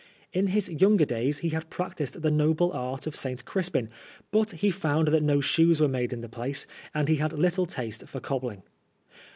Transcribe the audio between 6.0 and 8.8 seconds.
in the place, and he had little taste for cobbling.